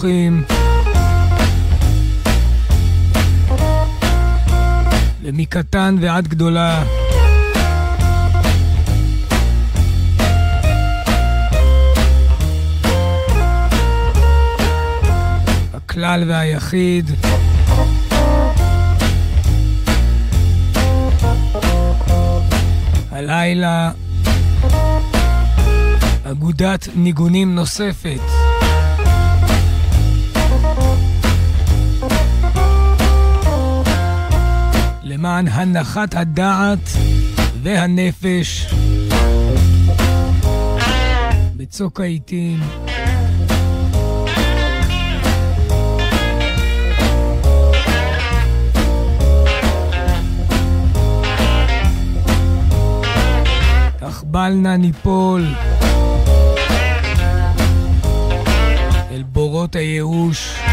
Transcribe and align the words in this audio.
ברוכים. 0.00 0.44
ומקטן 5.22 5.96
ועד 6.00 6.28
גדולה. 6.28 6.82
הכלל 15.74 16.24
והיחיד. 16.28 17.10
הלילה 23.10 23.90
אגודת 26.24 26.88
ניגונים 26.94 27.54
נוספת. 27.54 28.47
למען 35.38 35.76
הנחת 35.76 36.14
הדעת 36.14 36.78
והנפש 37.62 38.74
בצוק 41.56 42.00
העיתים. 42.00 42.60
תחבל 53.98 54.52
נא 54.54 54.76
ניפול 54.76 55.46
אל 59.10 59.22
בורות 59.22 59.76
הייאוש. 59.76 60.67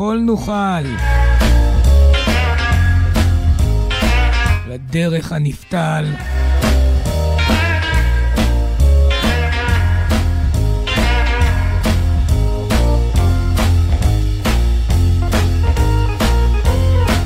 ויכול 0.00 0.18
נוכל 0.18 0.80
לדרך 4.68 5.32
הנפתל. 5.32 6.04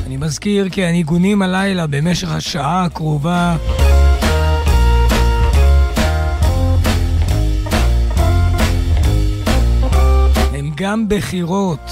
אני 0.05 0.17
מזכיר 0.17 0.69
כי 0.69 0.85
הניגונים 0.85 1.41
הלילה 1.41 1.87
במשך 1.87 2.31
השעה 2.31 2.83
הקרובה 2.83 3.55
גם 10.77 11.09
בחירות 11.09 11.91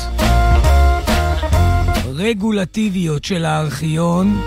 רגולטיביות 2.24 3.26
של 3.26 3.46
הארכיון, 3.46 4.42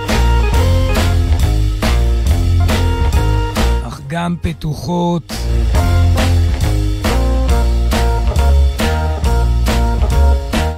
אך 3.89 4.01
גם 4.07 4.37
פתוחות 4.43 5.33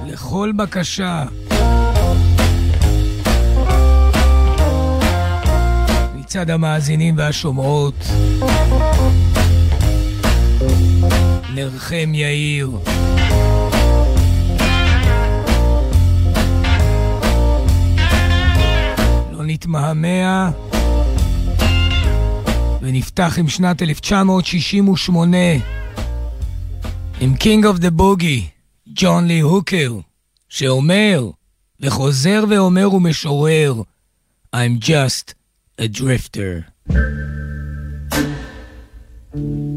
לכל 0.07 0.51
בקשה 0.55 1.25
מצד 6.15 6.49
המאזינים 6.49 7.17
והשומעות. 7.17 7.95
נרחם 11.55 12.11
יאיר. 12.13 12.69
לא 19.59 19.65
נתמהמה 19.65 20.51
ונפתח 22.81 23.35
עם 23.39 23.47
שנת 23.47 23.81
1968 23.81 25.37
עם 27.21 27.33
King 27.39 27.63
of 27.63 27.79
the 27.81 27.99
Boogie, 27.99 28.43
ג'ון 28.87 29.27
לי 29.27 29.39
הוקר, 29.39 29.93
שאומר 30.49 31.29
וחוזר 31.79 32.43
ואומר 32.49 32.93
ומשורר 32.93 33.81
I'm 34.55 34.79
just 34.79 35.35
a 35.77 35.87
drifter. 35.87 36.65
I'm 39.33 39.63
just 39.63 39.68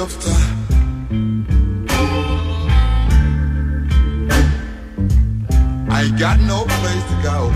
I 0.00 0.02
ain't 6.04 6.16
got 6.16 6.38
no 6.38 6.64
place 6.68 7.02
to 7.10 7.16
go. 7.24 7.50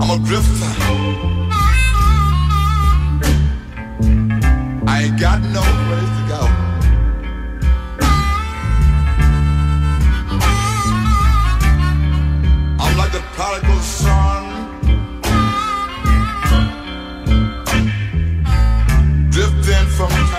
I'm 0.00 0.10
a 0.10 0.18
drifter. 0.24 0.72
I 4.86 5.02
ain't 5.02 5.20
got 5.20 5.42
no 5.42 5.60
place 5.60 6.08
to 6.08 6.14
go. 6.14 6.19
From 20.08 20.29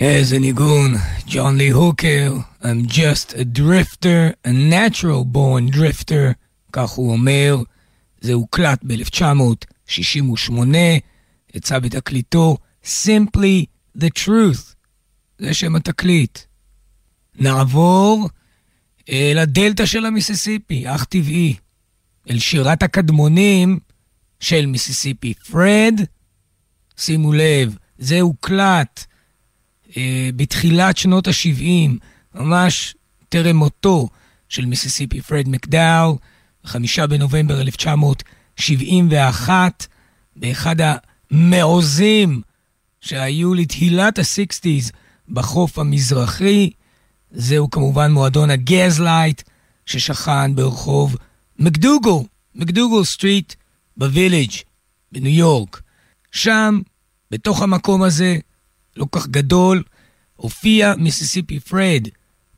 איזה 0.00 0.38
ניגון, 0.38 0.94
ג'ון 1.26 1.56
לי 1.56 1.70
הוקר, 1.70 2.36
I'm 2.62 2.88
just 2.88 3.32
a 3.32 3.58
drifter, 3.58 4.32
a 4.46 4.50
natural 4.50 5.24
born 5.32 5.76
drifter, 5.76 6.32
כך 6.72 6.90
הוא 6.90 7.12
אומר. 7.12 7.56
זה 8.20 8.32
הוקלט 8.32 8.80
ב-1968, 8.86 10.52
יצא 11.54 11.78
בתקליטו 11.78 12.56
Simply 12.84 13.64
the 13.98 14.08
Truth, 14.18 14.74
זה 15.38 15.54
שם 15.54 15.76
התקליט. 15.76 16.38
נעבור 17.34 18.28
אל 19.10 19.38
הדלתא 19.38 19.86
של 19.86 20.06
המיסיסיפי, 20.06 20.84
אך 20.94 21.04
טבעי, 21.04 21.54
אל 22.30 22.38
שירת 22.38 22.82
הקדמונים 22.82 23.78
של 24.40 24.66
מיסיסיפי. 24.66 25.34
פרד, 25.34 26.00
שימו 26.96 27.32
לב, 27.32 27.76
זה 27.98 28.20
הוקלט 28.20 29.09
בתחילת 30.36 30.96
שנות 30.96 31.28
ה-70, 31.28 31.90
ממש 32.34 32.94
טרם 33.28 33.56
מותו 33.56 34.08
של 34.48 34.66
מיסיסיפי 34.66 35.20
פרד 35.20 35.48
מקדאו, 35.48 36.18
ב-5 36.64 37.06
בנובמבר 37.06 37.60
1971, 37.60 39.86
באחד 40.36 40.76
המעוזים 41.30 42.42
שהיו 43.00 43.54
לתהילת 43.54 44.18
ה-60's 44.18 44.92
בחוף 45.28 45.78
המזרחי. 45.78 46.70
זהו 47.32 47.70
כמובן 47.70 48.12
מועדון 48.12 48.50
הגזלייט, 48.50 49.42
ששכן 49.86 50.54
ברחוב 50.54 51.16
מקדוגו, 51.58 52.26
MacDougal 52.54 53.04
Street 53.04 53.54
ב 53.96 54.03
Village 54.03 54.52
בניו 55.12 55.32
יורק. 55.32 55.82
שם, 56.32 56.80
בתוך 57.30 57.62
המקום 57.62 58.02
הזה, 58.02 58.36
לא 58.96 59.06
כך 59.12 59.26
גדול, 59.26 59.82
הופיע 60.36 60.94
מיסיסיפי 60.98 61.60
פרד 61.60 62.08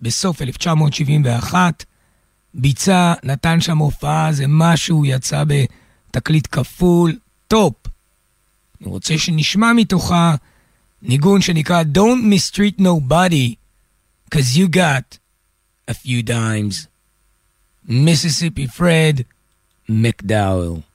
בסוף 0.00 0.42
1971, 0.42 1.84
ביצע, 2.54 3.14
נתן 3.22 3.60
שם 3.60 3.78
הופעה, 3.78 4.32
זה 4.32 4.44
משהו, 4.48 5.04
יצא 5.04 5.44
בתקליט 5.46 6.48
כפול, 6.50 7.18
טופ. 7.48 7.74
אני 8.80 8.90
רוצה 8.90 9.18
שנשמע 9.18 9.72
מתוכה 9.72 10.34
ניגון 11.02 11.40
שנקרא 11.40 11.82
Don't 11.94 12.22
mistreat 12.32 12.80
nobody, 12.80 13.54
cause 14.34 14.56
you 14.56 14.76
got 14.76 15.18
a 15.90 15.94
few 15.94 16.28
dimes. 16.28 16.86
מיסיסיפי 17.88 18.68
פרד, 18.68 19.20
מקדאוול. 19.88 20.91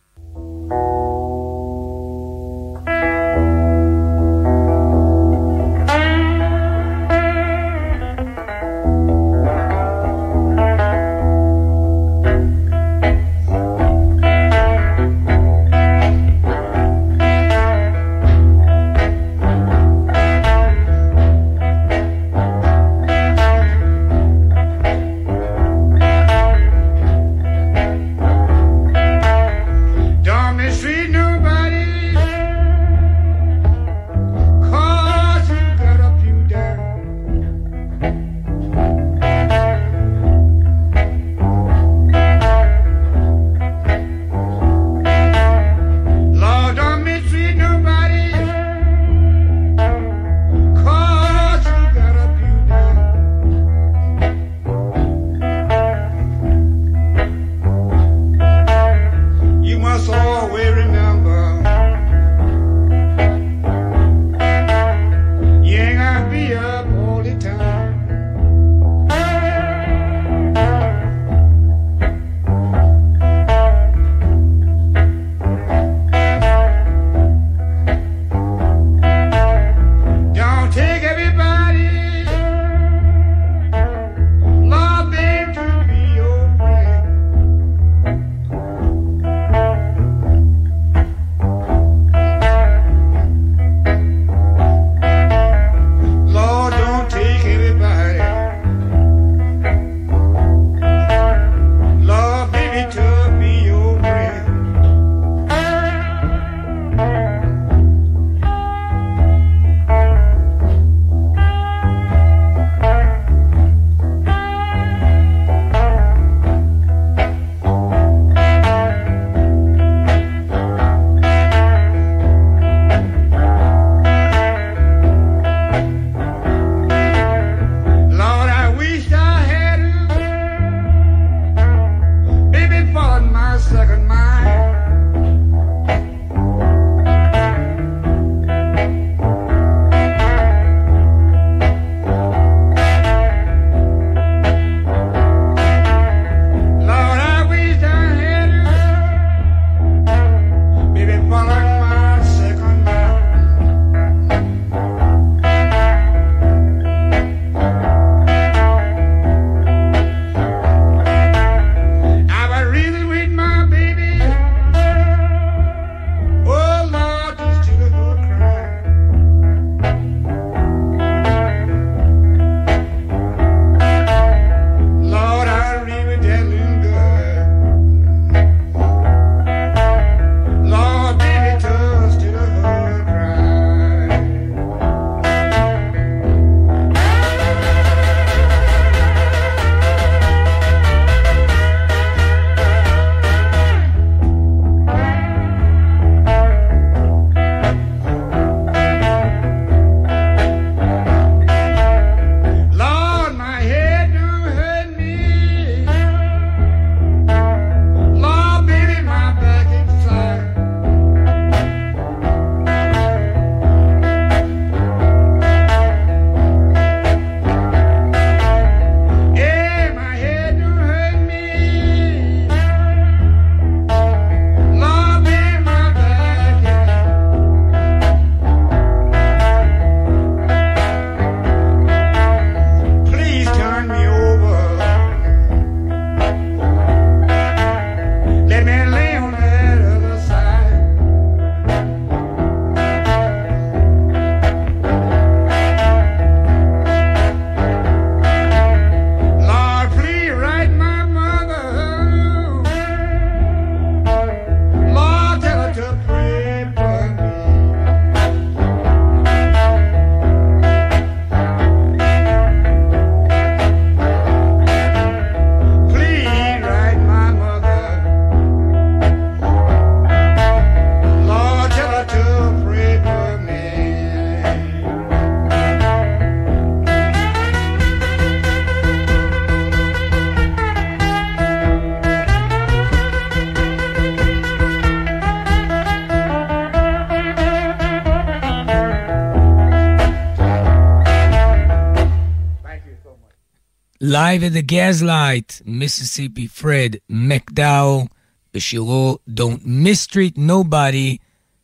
Live 294.07 294.43
at 294.43 294.53
the 294.53 294.61
Gaslight, 294.71 295.61
מיסיסיפי 295.65 296.47
פרד 296.47 296.95
מקדאו, 297.09 298.07
בשירו 298.53 299.17
Don't 299.29 299.65
mistreat 299.65 300.37
nobody, 300.37 301.17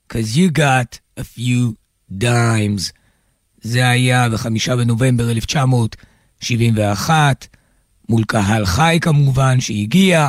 cause 0.09 0.35
you 0.35 0.49
got 0.57 0.99
a 1.19 1.23
few 1.23 1.73
dimes. 2.19 2.91
זה 3.61 3.89
היה 3.89 4.29
בחמישה 4.29 4.75
בנובמבר 4.75 5.31
1971, 5.31 7.47
מול 8.09 8.23
קהל 8.23 8.65
חי 8.65 8.97
כמובן, 9.01 9.61
שהגיע. 9.61 10.27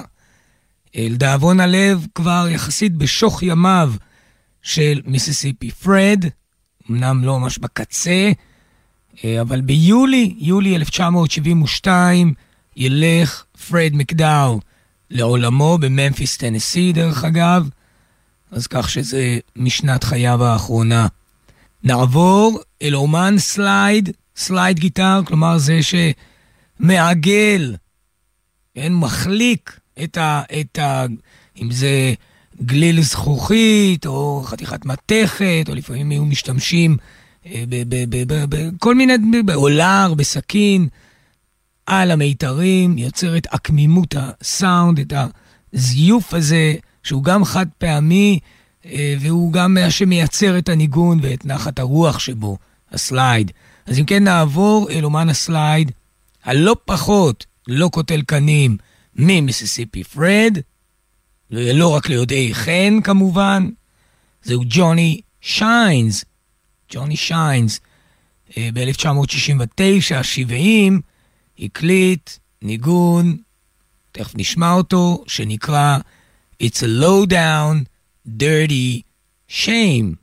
לדאבון 0.94 1.61
הלב, 1.61 2.06
כבר 2.14 2.47
יחסית 2.50 2.94
בשוך 2.94 3.42
ימיו 3.42 3.92
של 4.62 5.00
מיסיסיפי 5.06 5.71
פרד, 5.71 6.25
אמנם 6.90 7.25
לא 7.25 7.40
ממש 7.40 7.59
בקצה, 7.59 8.33
אבל 9.40 9.61
ביולי, 9.61 10.35
יולי 10.38 10.76
1972, 10.76 12.35
ילך 12.76 13.44
פרד 13.68 13.90
מקדאול 13.94 14.60
לעולמו 15.11 15.78
בממפיס, 15.80 16.37
טנסי, 16.37 16.92
דרך 16.92 17.25
אגב, 17.25 17.68
אז 18.50 18.66
כך 18.66 18.90
שזה 18.90 19.38
משנת 19.56 20.04
חייו 20.04 20.44
האחרונה. 20.44 21.06
נעבור 21.83 22.61
אל 22.83 22.94
אומן 22.94 23.35
slide, 23.38 24.10
slide 24.36 24.78
guitar, 24.78 25.20
כלומר 25.26 25.59
זה 25.59 25.80
שמעגל, 26.80 27.76
כן, 28.75 28.92
מחליק 28.92 29.80
את 30.04 30.16
ה... 30.16 30.42
את 30.61 30.78
ה 30.78 31.04
אם 31.62 31.71
זה 31.71 32.14
גליל 32.62 33.02
זכוכית, 33.02 34.06
או 34.06 34.42
חתיכת 34.44 34.87
מתכת, 34.87 35.64
או 35.68 35.75
לפעמים 35.75 36.11
היו 36.11 36.25
משתמשים 36.25 36.97
אה, 37.00 37.13
בכל 38.48 38.94
מיני, 38.94 39.42
בעולר, 39.44 40.14
בסכין, 40.16 40.88
על 41.86 42.10
המיתרים, 42.10 42.98
יוצר 42.98 43.36
את 43.36 43.46
עקמימות 43.50 44.14
הסאונד, 44.18 44.98
את 45.00 45.12
הזיוף 45.72 46.34
הזה, 46.34 46.74
שהוא 47.02 47.24
גם 47.24 47.44
חד 47.44 47.66
פעמי, 47.78 48.38
אה, 48.86 49.14
והוא 49.20 49.52
גם 49.52 49.74
מה 49.74 49.90
שמייצר 49.90 50.58
את 50.58 50.68
הניגון 50.68 51.18
ואת 51.22 51.46
נחת 51.46 51.78
הרוח 51.78 52.18
שבו, 52.18 52.58
ה 52.92 53.01
slide. 53.01 53.52
אז 53.86 53.98
אם 53.98 54.04
כן, 54.04 54.24
נעבור 54.24 54.90
אל 54.90 55.04
אומן 55.04 55.28
ה 55.28 55.38
slide, 55.38 55.92
הלא 56.44 56.76
פחות, 56.84 57.46
לא 57.68 57.88
קוטל 57.88 58.22
קנים, 58.22 58.76
ממיסיסיפי 59.16 60.04
פרד, 60.04 60.58
לא 61.50 61.94
רק 61.94 62.08
ליודעי 62.08 62.54
חן 62.54 63.00
כמובן, 63.04 63.68
זהו 64.42 64.62
ג'וני 64.68 65.20
שיינס. 65.40 66.24
ג'וני 66.92 67.16
שיינס 67.16 67.80
ב-1969, 68.58 70.22
70, 70.22 71.00
הקליט 71.58 72.30
ניגון, 72.62 73.36
תכף 74.12 74.32
נשמע 74.34 74.72
אותו, 74.72 75.24
שנקרא 75.26 75.98
It's 76.62 76.82
a 76.82 76.86
low 76.86 77.26
down, 77.26 77.86
dirty 78.26 79.02
shame. 79.48 80.16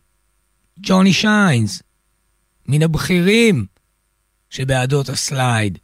ג'וני 0.79 1.13
שיינס, 1.13 1.81
מן 2.65 2.81
הבכירים 2.81 3.65
שבעדות 4.49 5.09
הסלייד. 5.09 5.77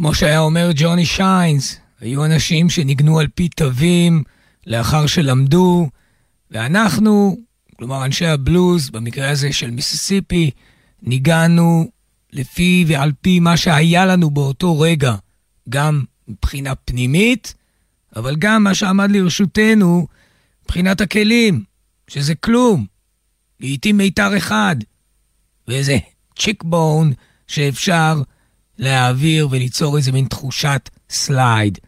כמו 0.00 0.14
שהיה 0.14 0.40
אומר 0.40 0.70
ג'וני 0.74 1.06
שיינס, 1.06 1.76
היו 2.00 2.24
אנשים 2.24 2.70
שניגנו 2.70 3.18
על 3.18 3.26
פי 3.34 3.48
תווים 3.48 4.22
לאחר 4.66 5.06
שלמדו, 5.06 5.88
ואנחנו, 6.50 7.36
כלומר 7.76 8.04
אנשי 8.04 8.26
הבלוז, 8.26 8.90
במקרה 8.90 9.30
הזה 9.30 9.52
של 9.52 9.70
מיסיסיפי, 9.70 10.50
ניגענו 11.02 11.90
לפי 12.32 12.84
ועל 12.88 13.12
פי 13.20 13.40
מה 13.40 13.56
שהיה 13.56 14.06
לנו 14.06 14.30
באותו 14.30 14.80
רגע, 14.80 15.14
גם 15.68 16.04
מבחינה 16.28 16.74
פנימית, 16.74 17.54
אבל 18.16 18.36
גם 18.36 18.64
מה 18.64 18.74
שעמד 18.74 19.10
לרשותנו 19.10 20.06
מבחינת 20.64 21.00
הכלים, 21.00 21.64
שזה 22.08 22.34
כלום. 22.34 22.86
לעתים 23.60 23.96
מיתר 23.96 24.36
אחד, 24.36 24.76
ואיזה 25.68 25.98
chicken 26.38 26.62
bone 26.62 27.12
שאפשר 27.46 28.22
להעביר 28.78 29.48
וליצור 29.50 29.96
איזה 29.96 30.12
מין 30.12 30.24
תחושת 30.24 30.90
slide. 31.10 31.78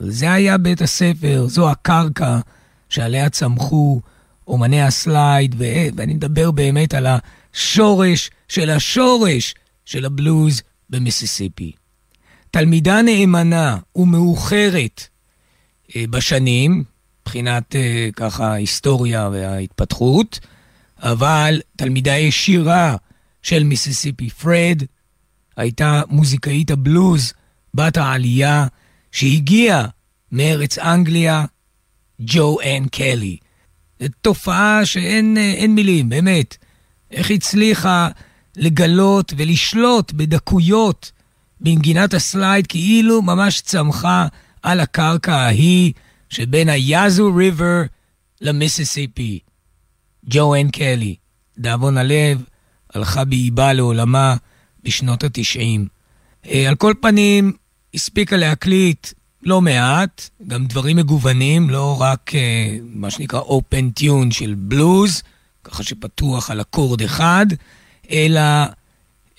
זה 0.00 0.32
היה 0.32 0.58
בית 0.58 0.82
הספר, 0.82 1.46
זו 1.48 1.70
הקרקע 1.70 2.38
שעליה 2.88 3.30
צמחו 3.30 4.00
אומני 4.48 4.82
ה 4.82 4.92
slide, 4.92 5.54
ואני 5.58 6.14
מדבר 6.14 6.50
באמת 6.50 6.94
על 6.94 7.06
השורש 7.06 8.30
של 8.48 8.70
השורש 8.70 9.54
של 9.84 10.04
הבלוז 10.04 10.62
במיסיסיפי. 10.90 11.72
תלמידה 12.50 13.02
נאמנה 13.02 13.78
ומאוחרת 13.96 15.08
אה, 15.96 16.04
בשנים, 16.10 16.84
מבחינת 17.22 17.76
אה, 17.76 18.08
ככה 18.16 18.52
ההיסטוריה 18.52 19.28
וההתפתחות, 19.32 20.40
אבל 20.98 21.60
תלמידה 21.76 22.16
ישירה 22.16 22.96
של 23.42 23.64
מיסיסיפי 23.64 24.30
פרד, 24.30 24.82
הייתה 25.60 26.02
מוזיקאית 26.08 26.70
הבלוז, 26.70 27.32
בת 27.74 27.96
העלייה, 27.96 28.66
שהגיעה 29.12 29.86
מארץ 30.32 30.78
אנגליה, 30.78 31.44
ג'ו 32.20 32.58
אן 32.60 32.86
קלי. 32.88 33.36
תופעה 34.20 34.86
שאין 34.86 35.36
מילים, 35.68 36.08
באמת. 36.08 36.56
איך 37.10 37.30
הצליחה 37.30 38.08
לגלות 38.56 39.32
ולשלוט 39.36 40.12
בדקויות 40.12 41.12
בנגינת 41.60 42.14
הסלייד, 42.14 42.66
כאילו 42.66 43.22
ממש 43.22 43.60
צמחה 43.60 44.26
על 44.62 44.80
הקרקע 44.80 45.36
ההיא 45.36 45.92
שבין 46.28 46.68
היאזו 46.68 47.34
ריבר 47.34 47.82
למיסיסיפי. 48.40 49.38
ג'ו 50.24 50.54
אן 50.54 50.70
קלי, 50.70 51.16
דאבון 51.58 51.96
הלב, 51.96 52.44
הלכה 52.94 53.24
באיבה 53.24 53.72
לעולמה 53.72 54.36
בשנות 54.84 55.24
התשעים. 55.24 55.86
אה, 56.46 56.68
על 56.68 56.74
כל 56.74 56.94
פנים, 57.00 57.52
הספיקה 57.94 58.36
להקליט 58.36 59.06
לא 59.42 59.60
מעט, 59.60 60.30
גם 60.46 60.66
דברים 60.66 60.96
מגוונים, 60.96 61.70
לא 61.70 62.00
רק 62.00 62.34
אה, 62.34 62.76
מה 62.82 63.10
שנקרא 63.10 63.40
open 63.40 64.00
tune 64.00 64.30
של 64.30 64.54
בלוז, 64.58 65.22
ככה 65.64 65.82
שפתוח 65.82 66.50
על 66.50 66.60
אקורד 66.60 67.02
אחד, 67.02 67.46
אלא 68.10 68.40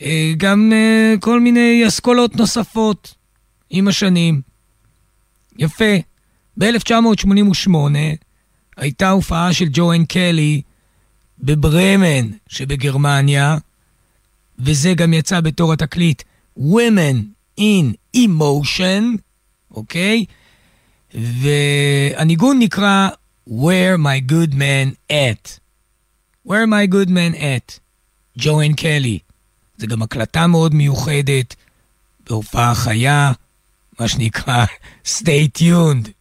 אה, 0.02 0.34
גם 0.38 0.74
כל 1.20 1.40
מיני 1.40 1.84
אסכולות 1.88 2.36
נוספות 2.36 3.14
עם 3.70 3.88
השנים. 3.88 4.42
יפה. 5.58 5.96
ב-1988 6.58 7.70
הייתה 8.78 9.10
הופעה 9.10 9.54
של 9.54 9.66
ג'ואן 9.72 10.06
קלי 10.06 10.62
בברמן 11.40 12.30
שבגרמניה, 12.48 13.58
וזה 14.60 14.94
גם 14.94 15.14
יצא 15.14 15.42
בתור 15.42 15.74
התקליט 15.74 16.24
Women 16.60 17.18
in 17.60 18.16
Emotion, 18.18 19.18
אוקיי? 19.72 20.26
והניגון 21.14 22.60
נקרא 22.60 23.10
Where 23.50 23.98
My 23.98 24.32
Good 24.32 24.54
Man 24.54 25.12
At. 25.12 25.60
Where 26.48 26.68
My 26.68 26.94
Good 26.94 27.10
Man 27.10 27.36
At, 27.36 27.80
ג'ואן 28.38 28.74
קלי. 28.74 29.20
זה 29.78 29.88
גם 29.88 30.02
הקלטה 30.02 30.48
מאוד 30.48 30.74
מיוחדת, 30.74 31.56
בהופעה 32.30 32.76
חיה, 32.76 33.32
מה 34.00 34.08
שנקרא 34.08 34.66
Stay 35.18 35.60
Tuned. 35.60 36.21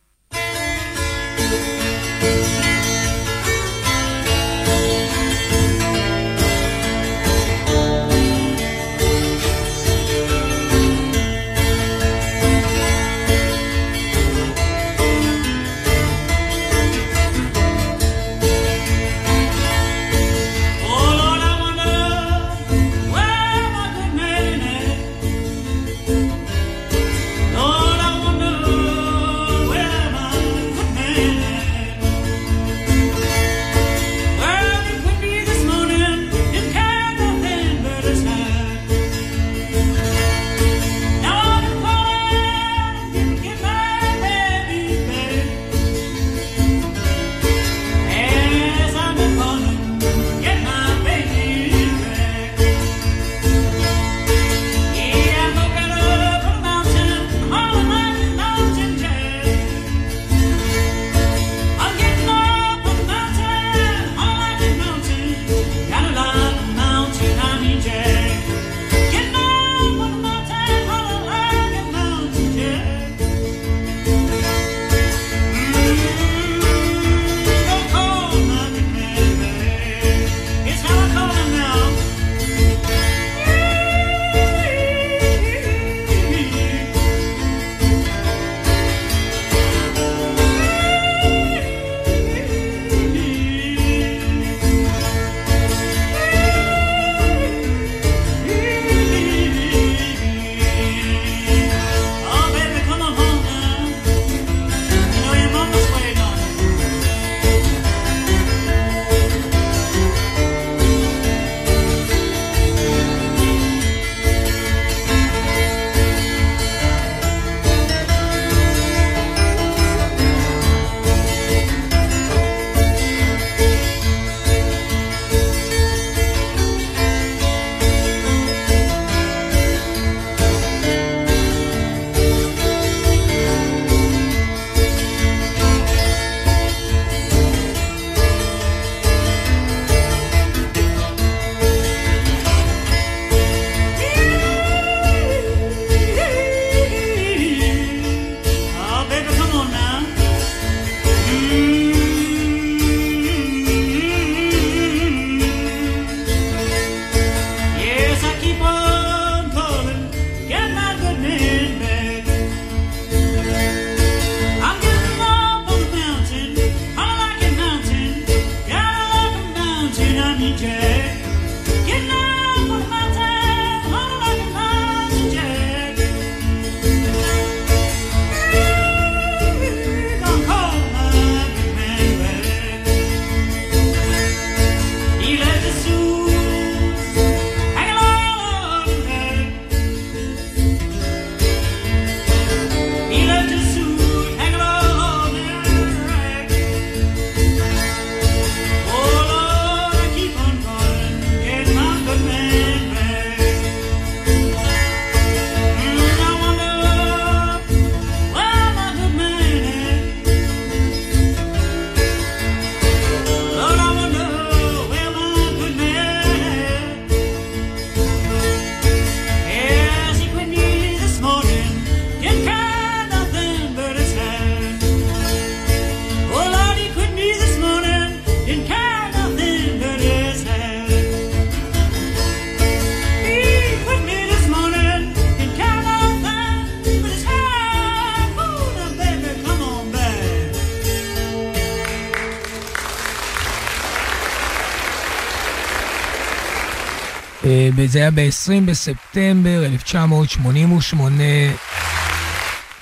זה 247.90 247.98
היה 247.98 248.11
ב-20 248.11 248.66
בספטמבר 248.66 249.66
1988 249.66 251.22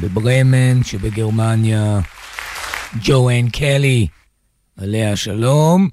בברמן 0.00 0.84
שבגרמניה. 0.84 2.00
ג'ואן 3.04 3.48
קלי, 3.48 4.06
עליה 4.76 5.16
שלום. 5.16 5.88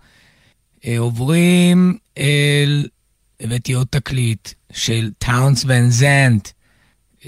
עוברים 0.98 1.98
אל, 2.18 2.88
הבאתי 3.40 3.74
עוד 3.74 3.88
תקליט 3.90 4.50
של 4.72 5.12
טאונס 5.18 5.66
ון 5.68 5.90
זנט. 5.90 6.50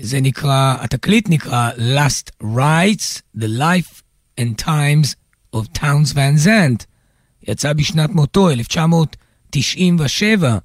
זה 0.01 0.21
נקרא, 0.21 0.75
התקליט 0.79 1.29
נקרא 1.29 1.71
Last 1.71 2.31
Rights, 2.43 3.21
The 3.37 3.47
Life 3.59 4.01
and 4.39 4.61
Times 4.61 5.15
of 5.55 5.59
Towns 5.77 6.13
Van 6.13 6.37
Zandt. 6.45 6.85
יצא 7.47 7.73
בשנת 7.73 8.09
מותו, 8.09 8.49
1997. 8.49 10.57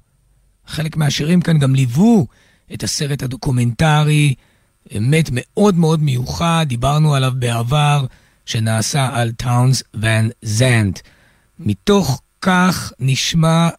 חלק 0.67 0.97
מהשירים 0.97 1.41
כאן 1.41 1.59
גם 1.59 1.75
ליוו 1.75 2.27
את 2.73 2.83
הסרט 2.83 3.23
הדוקומנטרי, 3.23 4.35
באמת 4.93 5.29
מאוד 5.31 5.75
מאוד 5.75 6.03
מיוחד, 6.03 6.65
דיברנו 6.69 7.15
עליו 7.15 7.33
בעבר, 7.35 8.05
שנעשה 8.45 9.09
על 9.13 9.31
טאונס 9.31 9.83
ון 9.93 10.29
זנט. 10.41 10.99
מתוך 11.59 12.21
כך 12.41 12.93
נשמע 12.99 13.69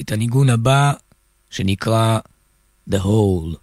את 0.00 0.12
הניגון 0.12 0.50
הבא, 0.50 0.92
שנקרא 1.50 2.18
The 2.90 2.96
Hole. 2.96 3.56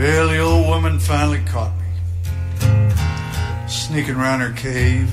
Well, 0.00 0.30
old 0.30 0.57
woman 0.88 1.00
finally 1.00 1.40
caught 1.44 1.72
me, 1.76 3.68
sneaking 3.68 4.14
around 4.14 4.40
her 4.40 4.52
cave. 4.52 5.10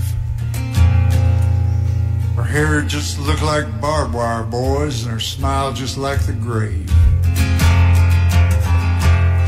Her 2.37 2.43
hair 2.43 2.81
just 2.81 3.19
looked 3.19 3.41
like 3.41 3.81
barbed 3.81 4.13
wire, 4.13 4.43
boys, 4.43 5.03
and 5.03 5.11
her 5.11 5.19
smile 5.19 5.73
just 5.73 5.97
like 5.97 6.25
the 6.25 6.31
grave. 6.31 6.87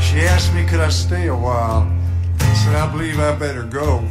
She 0.02 0.20
asked 0.28 0.52
me, 0.52 0.66
could 0.66 0.80
I 0.80 0.90
stay 0.90 1.28
a 1.28 1.34
while? 1.34 1.90
I 2.40 2.54
said, 2.62 2.74
I 2.74 2.92
believe 2.92 3.18
I 3.18 3.34
better 3.34 3.62
go. 3.62 4.06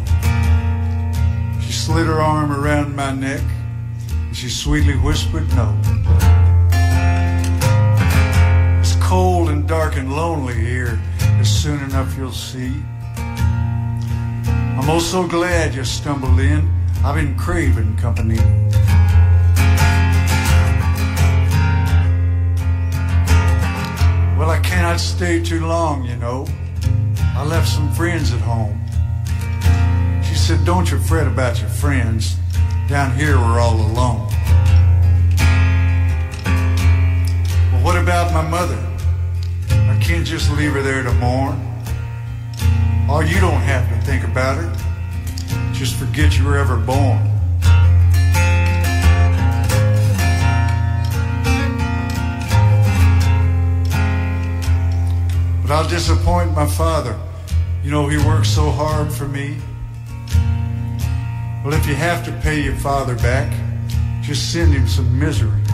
She 1.62 1.72
slid 1.72 2.08
her 2.08 2.20
arm 2.20 2.52
around 2.52 2.96
my 2.96 3.14
neck, 3.14 3.44
and 4.10 4.36
she 4.36 4.50
sweetly 4.50 4.96
whispered, 4.96 5.48
no. 5.56 5.80
It's 8.80 8.96
cold 9.06 9.50
and 9.50 9.68
dark 9.68 9.98
and 9.98 10.12
lonely 10.12 10.56
here 10.56 11.00
soon 11.48 11.82
enough 11.84 12.18
you'll 12.18 12.32
see. 12.32 12.74
I'm 13.16 14.90
oh 14.90 15.00
so 15.00 15.26
glad 15.28 15.74
you 15.74 15.84
stumbled 15.86 16.40
in. 16.40 16.70
I've 17.04 17.16
been 17.16 17.38
craving 17.38 17.96
company. 17.96 18.38
Well, 24.38 24.50
I 24.50 24.60
cannot 24.62 25.00
stay 25.00 25.42
too 25.42 25.66
long, 25.66 26.04
you 26.04 26.18
know. 26.18 26.46
I 27.36 27.46
left 27.46 27.70
some 27.70 27.92
friends 27.94 28.34
at 28.34 28.42
home. 28.42 28.80
She 30.24 30.36
said, 30.36 30.66
Don't 30.66 30.92
you 30.92 31.00
fret 31.00 31.28
about 31.28 31.60
your 31.60 31.70
friends. 31.70 32.36
Down 32.90 33.16
here, 33.16 33.38
we're 33.38 33.60
all 33.60 33.76
alone. 33.76 34.28
Well, 37.72 37.84
what 37.84 37.98
about 37.98 38.34
my 38.34 38.48
mother? 38.48 38.97
Can't 40.08 40.26
just 40.26 40.50
leave 40.52 40.72
her 40.72 40.82
there 40.82 41.04
to 41.04 41.12
mourn. 41.16 41.60
Oh, 43.10 43.20
you 43.20 43.42
don't 43.42 43.60
have 43.60 43.90
to 43.90 44.06
think 44.06 44.24
about 44.24 44.56
her. 44.56 45.74
Just 45.74 45.96
forget 45.96 46.38
you 46.38 46.46
were 46.46 46.58
ever 46.58 46.78
born. 46.78 47.20
But 55.62 55.72
I'll 55.72 55.90
disappoint 55.90 56.54
my 56.54 56.66
father. 56.66 57.20
You 57.84 57.92
know, 57.92 58.08
he 58.08 58.16
worked 58.26 58.48
so 58.48 58.72
hard 58.72 59.12
for 59.12 59.28
me. 59.28 59.58
Well, 61.66 61.74
if 61.74 61.86
you 61.86 61.96
have 61.96 62.24
to 62.24 62.32
pay 62.42 62.62
your 62.64 62.76
father 62.76 63.16
back, 63.16 63.54
just 64.22 64.54
send 64.54 64.72
him 64.72 64.88
some 64.88 65.20
misery. 65.20 65.67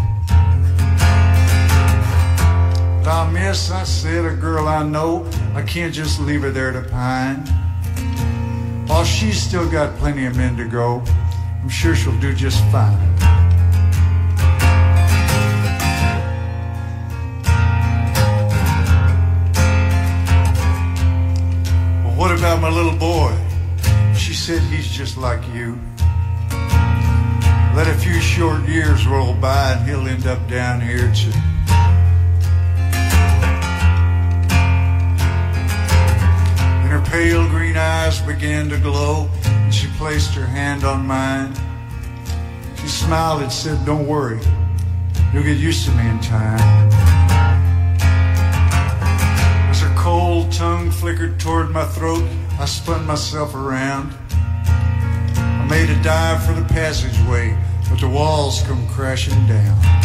Thou 3.03 3.29
miss, 3.29 3.69
I 3.69 3.83
said, 3.83 4.23
a 4.23 4.33
girl 4.33 4.65
I 4.65 4.81
know, 4.81 5.29
I 5.53 5.61
can't 5.61 5.93
just 5.93 6.21
leave 6.21 6.41
her 6.43 6.51
there 6.51 6.71
to 6.71 6.83
pine. 6.83 7.45
While 8.87 9.03
she's 9.03 9.41
still 9.41 9.69
got 9.69 9.97
plenty 9.97 10.25
of 10.25 10.37
men 10.37 10.55
to 10.55 10.63
go, 10.63 11.03
I'm 11.61 11.67
sure 11.67 11.97
she'll 11.97 12.17
do 12.21 12.33
just 12.33 12.63
fine. 12.71 12.97
Well, 22.05 22.15
what 22.15 22.31
about 22.31 22.61
my 22.61 22.69
little 22.69 22.97
boy? 22.97 23.37
She 24.15 24.33
said 24.33 24.61
he's 24.61 24.87
just 24.87 25.17
like 25.17 25.45
you. 25.53 25.77
Let 27.75 27.87
a 27.89 27.97
few 27.99 28.21
short 28.21 28.65
years 28.69 29.05
roll 29.05 29.33
by 29.33 29.73
and 29.73 29.89
he'll 29.89 30.07
end 30.07 30.25
up 30.25 30.47
down 30.47 30.79
here 30.79 31.13
too. 31.13 31.33
Pale 37.13 37.47
green 37.47 37.77
eyes 37.77 38.19
began 38.21 38.67
to 38.67 38.77
glow, 38.79 39.29
and 39.45 39.71
she 39.71 39.85
placed 39.99 40.33
her 40.33 40.47
hand 40.47 40.83
on 40.83 41.05
mine. 41.05 41.53
She 42.81 42.87
smiled 42.87 43.43
and 43.43 43.51
said, 43.51 43.85
Don't 43.85 44.07
worry, 44.07 44.39
you'll 45.31 45.43
get 45.43 45.57
used 45.57 45.85
to 45.85 45.91
me 45.91 46.09
in 46.09 46.19
time. 46.21 46.89
As 49.69 49.79
her 49.81 49.93
cold 49.95 50.51
tongue 50.51 50.89
flickered 50.89 51.39
toward 51.39 51.69
my 51.69 51.85
throat, 51.85 52.27
I 52.59 52.65
spun 52.65 53.05
myself 53.05 53.53
around. 53.53 54.11
I 54.31 55.67
made 55.69 55.91
a 55.91 56.01
dive 56.01 56.43
for 56.43 56.53
the 56.53 56.65
passageway, 56.65 57.55
but 57.91 57.99
the 57.99 58.09
walls 58.09 58.63
come 58.63 58.87
crashing 58.89 59.45
down. 59.45 60.02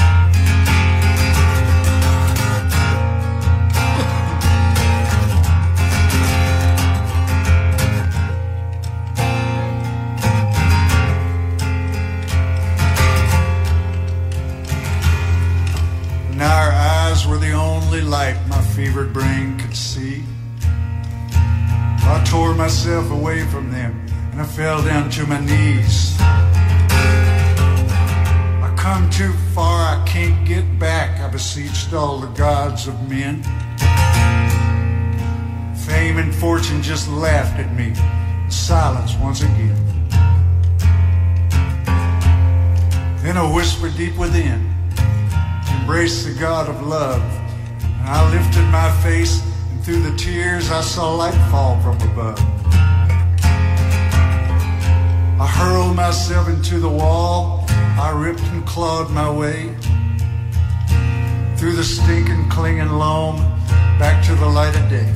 Fevered 18.88 19.12
brain 19.12 19.58
could 19.58 19.76
see. 19.76 20.22
I 20.62 22.24
tore 22.26 22.54
myself 22.54 23.10
away 23.10 23.44
from 23.44 23.70
them 23.70 23.92
and 24.32 24.40
I 24.40 24.44
fell 24.44 24.82
down 24.82 25.10
to 25.10 25.26
my 25.26 25.40
knees. 25.40 26.16
I 28.66 28.74
come 28.78 29.10
too 29.10 29.34
far, 29.54 29.82
I 29.94 30.02
can't 30.06 30.48
get 30.48 30.78
back. 30.78 31.20
I 31.20 31.28
beseeched 31.28 31.92
all 31.92 32.18
the 32.18 32.28
gods 32.28 32.88
of 32.88 32.94
men. 33.10 33.42
Fame 35.74 36.16
and 36.16 36.34
fortune 36.34 36.80
just 36.80 37.10
laughed 37.10 37.58
at 37.60 37.74
me. 37.74 37.92
Silence 38.48 39.14
once 39.16 39.42
again. 39.42 39.76
Then 43.22 43.36
a 43.36 43.52
whisper 43.52 43.90
deep 43.90 44.16
within. 44.16 44.74
Embrace 45.78 46.24
the 46.24 46.32
God 46.40 46.70
of 46.70 46.86
love 46.86 47.47
I 48.10 48.30
lifted 48.30 48.64
my 48.70 48.90
face, 49.02 49.42
and 49.70 49.84
through 49.84 50.00
the 50.00 50.16
tears 50.16 50.70
I 50.70 50.80
saw 50.80 51.14
light 51.14 51.36
fall 51.50 51.78
from 51.82 51.96
above. 52.10 52.40
I 55.38 55.46
hurled 55.46 55.94
myself 55.94 56.48
into 56.48 56.78
the 56.80 56.88
wall. 56.88 57.66
I 57.68 58.10
ripped 58.16 58.40
and 58.44 58.66
clawed 58.66 59.10
my 59.10 59.30
way 59.30 59.74
through 61.58 61.72
the 61.72 61.84
stinking, 61.84 62.48
clinging 62.48 62.88
loam 62.88 63.36
back 63.98 64.24
to 64.24 64.34
the 64.36 64.48
light 64.48 64.74
of 64.74 64.88
day. 64.88 65.12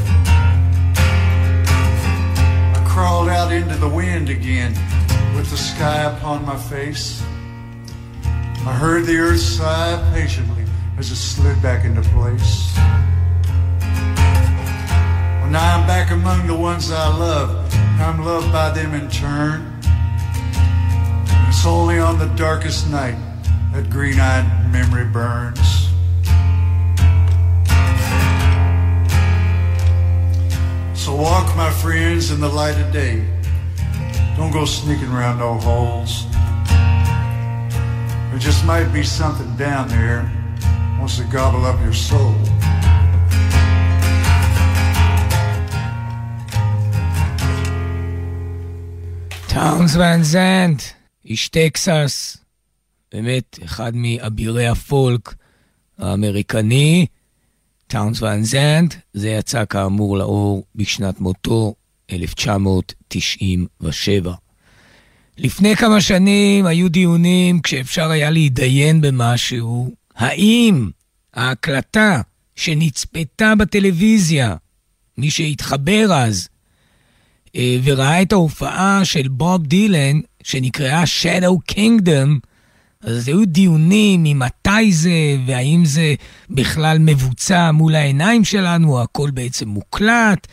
I 2.77 2.85
crawled 2.87 3.31
out 3.31 3.53
into 3.53 3.77
the 3.77 3.89
wind 3.89 4.29
again 4.29 4.75
with 5.35 5.49
the 5.49 5.57
sky 5.57 6.15
upon 6.15 6.45
my 6.45 6.57
face. 6.57 7.23
I 8.67 8.75
heard 8.75 9.07
the 9.07 9.17
earth 9.17 9.41
sigh 9.41 9.97
patiently 10.13 10.62
as 11.03 11.11
it 11.11 11.17
slid 11.17 11.61
back 11.61 11.85
into 11.85 12.01
place. 12.11 12.73
Well, 15.41 15.51
now 15.51 15.77
I'm 15.77 15.85
back 15.85 16.13
among 16.13 16.47
the 16.47 16.55
ones 16.55 16.93
I 16.93 17.09
love. 17.09 17.75
I'm 17.99 18.25
loved 18.25 18.53
by 18.53 18.71
them 18.71 18.95
in 18.95 19.11
turn. 19.11 19.81
It's 21.49 21.67
only 21.67 21.99
on 21.99 22.21
the 22.21 22.29
darkest 22.37 22.89
night 22.89 23.17
that 23.73 23.91
green 23.91 24.21
eyed 24.21 24.47
memory 24.71 25.05
burns. 25.05 25.89
So 30.95 31.17
walk, 31.17 31.57
my 31.57 31.73
friends, 31.83 32.31
in 32.31 32.39
the 32.39 32.49
light 32.49 32.79
of 32.79 32.93
day. 32.93 33.27
Don't 34.37 34.53
go 34.53 34.65
sneaking 34.65 35.11
around 35.11 35.41
no 35.41 35.55
holes. 35.55 36.27
There 38.31 38.39
just 38.39 38.65
might 38.65 38.93
be 38.93 39.03
something 39.03 39.57
down 39.57 39.89
there 39.89 40.31
wants 41.03 41.17
to 41.17 41.25
gobble 41.25 41.67
up 41.67 41.79
your 41.87 41.95
soul. 42.11 42.35
טאונס 49.49 49.97
ואן 49.97 50.23
זנט, 50.23 50.83
איש 51.25 51.49
טקסס, 51.49 52.37
באמת 53.13 53.59
אחד 53.65 53.97
מאבירי 53.97 54.67
הפולק 54.67 55.35
האמריקני. 55.99 57.07
טאונס 57.87 58.23
ואן 58.23 58.43
זנט, 58.43 58.95
זה 59.13 59.31
יצא 59.31 59.65
כאמור 59.65 60.19
לאור 60.19 60.65
בשנת 60.75 61.21
מותו, 61.21 61.75
1997. 62.13 64.35
לפני 65.39 65.77
כמה 65.77 66.01
שנים 66.01 66.67
היו 66.67 66.89
דיונים 66.89 67.61
כשאפשר 67.61 68.11
היה 68.11 68.31
להתדיין 68.31 69.01
במשהו, 69.01 70.02
האם 70.23 70.91
ההקלטה 71.35 72.21
שנצפתה 72.57 73.55
בטלוויזיה, 73.55 74.57
מי 75.19 75.31
שהתחבר 75.31 76.09
אז, 76.13 76.49
אה, 77.57 77.77
וראה 77.85 78.23
את 78.23 78.33
ההופעה 78.33 79.05
של 79.05 79.29
בוב 79.29 79.67
דילן, 79.67 80.21
שנקראה 80.43 81.05
Shadow 81.05 81.73
Kingdom, 81.73 82.47
אז 83.01 83.29
היו 83.29 83.47
דיונים 83.47 84.23
ממתי 84.23 84.93
זה, 84.93 85.37
והאם 85.47 85.85
זה 85.85 86.15
בכלל 86.51 86.99
מבוצע 86.99 87.71
מול 87.71 87.95
העיניים 87.95 88.45
שלנו, 88.45 89.03
הכל 89.03 89.31
בעצם 89.31 89.69
מוקלט. 89.69 90.47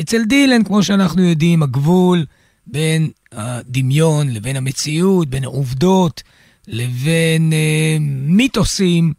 אצל 0.00 0.24
דילן, 0.24 0.64
כמו 0.64 0.82
שאנחנו 0.82 1.22
יודעים, 1.22 1.62
הגבול 1.62 2.24
בין 2.66 3.10
הדמיון 3.32 4.30
לבין 4.30 4.56
המציאות, 4.56 5.28
בין 5.28 5.44
העובדות 5.44 6.22
לבין 6.68 7.52
אה, 7.52 7.96
מיתוסים, 8.26 9.12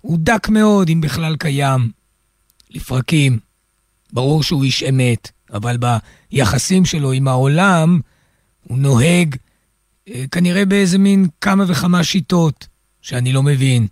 הוא 0.00 0.18
דק 0.20 0.48
מאוד, 0.48 0.88
אם 0.88 1.00
בכלל 1.00 1.36
קיים. 1.36 1.90
לפרקים. 2.70 3.38
ברור 4.12 4.42
שהוא 4.42 4.64
איש 4.64 4.82
אמת, 4.82 5.30
אבל 5.52 5.76
ביחסים 5.76 6.84
שלו 6.84 7.12
עם 7.12 7.28
העולם, 7.28 8.00
הוא 8.62 8.78
נוהג 8.78 9.36
אה, 10.08 10.24
כנראה 10.30 10.64
באיזה 10.64 10.98
מין 10.98 11.26
כמה 11.40 11.64
וכמה 11.68 12.04
שיטות 12.04 12.66
שאני 13.02 13.32
לא 13.32 13.42
מבין. 13.42 13.86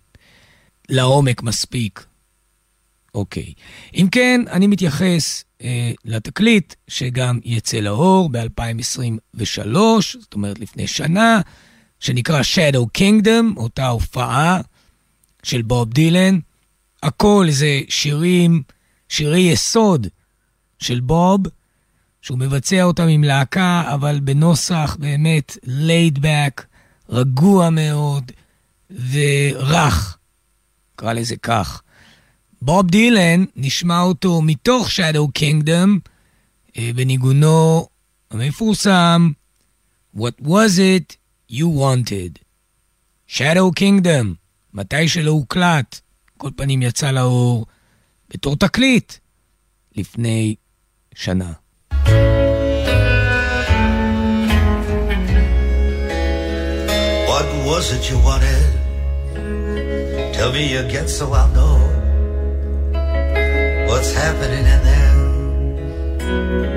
לעומק 0.89 1.43
מספיק. 1.43 2.07
אוקיי. 3.15 3.53
אם 3.95 4.09
כן, 4.13 4.41
אני 4.51 4.67
מתייחס 4.67 5.45
אה, 5.63 5.93
לתקליט 6.05 6.75
שגם 6.89 7.39
יצא 7.45 7.77
לאור 7.77 8.29
ב-2023, 8.29 9.77
זאת 10.21 10.35
אומרת 10.35 10.59
לפני 10.59 10.87
שנה, 10.87 11.41
שנקרא 12.03 12.41
Shadow 12.43 12.99
Kingdom, 12.99 13.57
אותה 13.57 13.89
הופעה 13.89 14.61
של 15.43 15.63
בוב 15.63 15.93
דילן. 15.93 16.39
הכל 17.03 17.47
זה 17.51 17.81
שירים, 17.89 18.63
שירי 19.09 19.41
יסוד 19.41 20.07
של 20.79 21.01
בוב, 21.01 21.41
שהוא 22.23 22.39
מבצע 22.39 22.83
אותם 22.83 23.09
עם 23.09 23.25
להקה, 23.25 23.85
אבל 23.95 24.21
בנוסח 24.21 24.97
באמת 25.01 25.57
back, 26.19 26.63
רגוע 27.09 27.71
מאוד 27.71 28.33
ורך, 29.11 30.19
נקרא 30.95 31.13
לזה 31.13 31.37
כך. 31.37 31.83
בוב 32.63 32.87
דילן, 32.87 33.45
נשמע 33.57 34.01
אותו 34.01 34.43
מתוך 34.43 34.89
Shadow 34.89 35.41
Kingdom, 35.41 36.09
אה, 36.79 36.91
בניגונו 36.95 37.89
המפורסם 38.31 39.31
What 40.17 40.45
was 40.45 40.79
it 40.79 41.22
you 41.52 41.68
wanted? 41.68 42.40
Shadow 43.28 43.72
Kingdom, 43.72 44.36
מתי 44.74 45.08
שלא 45.08 45.32
הוקלט, 45.32 46.00
כל 46.38 46.50
פנים 46.56 46.82
יצא 46.82 47.12
לאור 47.12 47.66
בתור 48.30 48.56
תקליט 48.56 49.14
לפני 49.96 50.56
שנה. 51.16 51.54
What 57.28 57.48
was 57.70 57.86
it 57.96 58.04
you 58.10 58.18
wanted? 58.30 58.72
Tell 60.36 60.52
me 60.52 60.66
again 60.76 61.08
so 61.08 61.26
I'll 61.40 61.52
know 61.58 61.78
what's 63.90 64.12
happening 64.24 64.66
in 64.76 64.82
there. 64.90 65.18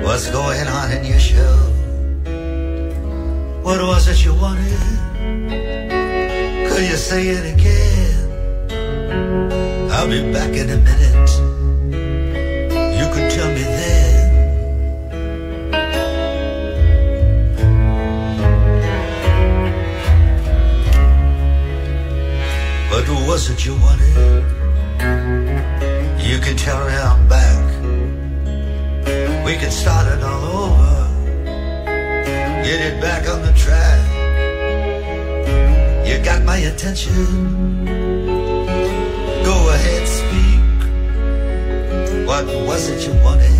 What's 0.05 0.27
going 0.39 0.67
on 0.67 0.87
in 0.97 1.03
your 1.11 1.19
show? 1.19 1.74
What 3.66 3.80
was 3.80 4.06
it 4.06 4.24
you 4.24 4.32
wanted? 4.32 4.78
Could 6.68 6.84
you 6.88 6.96
say 6.96 7.22
it 7.30 7.44
again? 7.52 8.30
I'll 9.90 10.08
be 10.08 10.22
back 10.32 10.54
in 10.54 10.70
a 10.70 10.76
minute. 10.76 11.30
You 13.00 13.06
can 13.12 13.28
tell 13.28 13.50
me 13.56 13.64
then. 13.78 14.26
What 22.92 23.08
was 23.26 23.50
it 23.50 23.66
you 23.66 23.74
wanted? 23.82 24.44
You 26.24 26.38
can 26.38 26.56
tell 26.56 26.86
me 26.86 26.94
I'm 26.94 27.26
back. 27.28 27.64
We 29.44 29.56
can 29.56 29.72
start 29.72 30.06
it 30.06 30.22
all 30.22 30.44
over. 30.44 30.92
Get 32.62 32.80
it 32.80 33.00
back 33.00 33.28
on. 33.28 33.45
You 36.16 36.24
got 36.24 36.42
my 36.44 36.56
attention. 36.56 37.84
Go 39.44 39.56
ahead, 39.68 40.08
speak. 40.08 40.62
What 42.26 42.46
was 42.46 42.88
it 42.88 43.06
you 43.06 43.12
wanted 43.22 43.50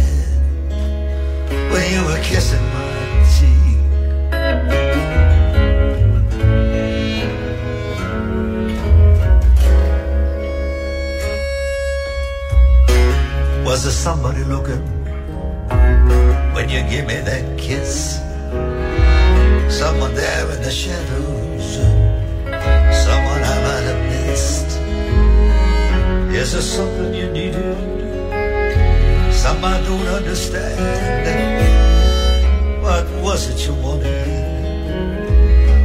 when 1.70 1.84
you 1.92 2.02
were 2.08 2.22
kissing 2.22 2.66
my 2.72 2.94
cheek? 3.34 3.76
Was 13.66 13.82
there 13.84 13.92
somebody 13.92 14.44
looking 14.44 14.82
when 16.54 16.70
you 16.70 16.80
gave 16.88 17.06
me 17.06 17.20
that 17.20 17.58
kiss? 17.58 18.18
Someone 19.68 20.14
there 20.14 20.50
in 20.52 20.62
the 20.62 20.70
shadows, 20.70 21.45
Is 26.46 26.52
there 26.52 26.62
something 26.62 27.12
you 27.12 27.28
needed? 27.32 27.76
Some 29.34 29.64
I 29.64 29.80
don't 29.82 30.06
understand. 30.06 30.78
What 32.80 33.04
was 33.20 33.48
it 33.50 33.66
you 33.66 33.74
wanted 33.82 34.28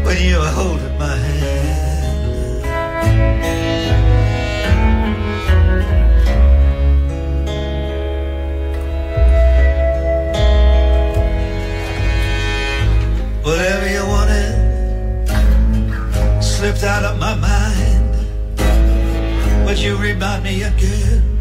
when 0.06 0.18
you 0.22 0.38
were 0.38 0.54
holding 0.60 0.98
my 1.00 1.16
hand? 1.16 1.82
Whatever 13.44 13.88
you 13.96 14.06
wanted 14.14 14.54
slipped 16.44 16.84
out 16.84 17.04
of 17.04 17.18
my 17.18 17.34
mind. 17.34 17.61
But 19.72 19.80
you 19.80 19.96
remind 19.96 20.44
me 20.44 20.64
again, 20.64 21.40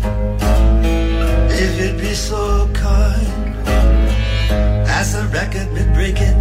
if 1.50 1.80
you'd 1.80 1.98
be 1.98 2.14
so 2.14 2.70
kind. 2.72 3.66
Has 4.86 5.14
the 5.14 5.26
record 5.34 5.74
been 5.74 5.92
breaking? 5.92 6.38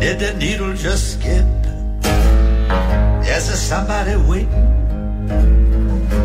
Did 0.00 0.18
the 0.18 0.34
needle 0.36 0.74
just 0.74 1.12
skip? 1.12 1.46
Is 3.22 3.46
there 3.46 3.62
somebody 3.70 4.16
waiting? 4.28 4.66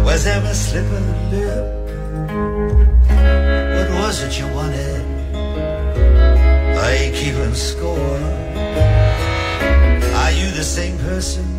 Was 0.03 0.23
there 0.23 0.41
a 0.43 0.55
slip 0.55 0.85
of 0.85 1.05
the 1.05 1.37
lip? 1.37 1.65
What 3.77 3.89
was 4.01 4.23
it 4.23 4.39
you 4.39 4.47
wanted? 4.47 5.05
I 6.85 6.91
ain't 7.01 7.15
keeping 7.15 7.53
score. 7.53 8.19
Are 10.21 10.31
you 10.31 10.49
the 10.49 10.63
same 10.63 10.97
person 10.97 11.54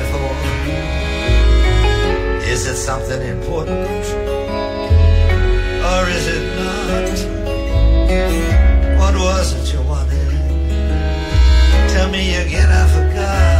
before? 0.00 0.36
Is 2.52 2.66
it 2.66 2.76
something 2.76 3.20
important? 3.36 4.04
Or 5.90 6.02
is 6.16 6.26
it 6.36 6.44
not? 6.60 7.08
What 9.00 9.14
was 9.14 9.48
it 9.58 9.66
you 9.72 9.82
wanted? 9.82 10.30
Tell 11.92 12.08
me 12.10 12.34
again, 12.42 12.70
I 12.82 12.84
forgot. 12.94 13.59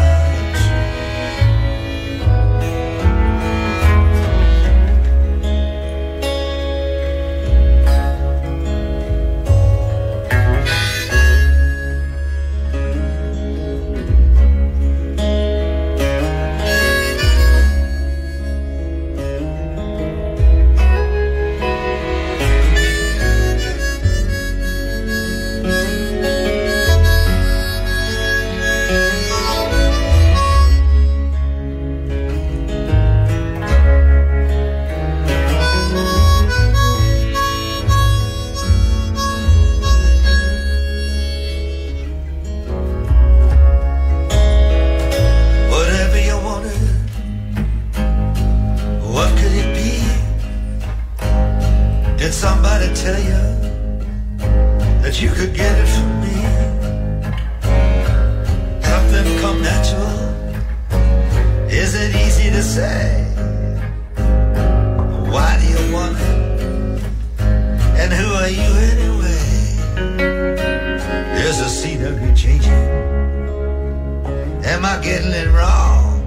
Getting 75.03 75.33
it 75.33 75.49
wrong? 75.55 76.21